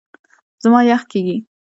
[0.63, 1.37] زما یخ کېږي.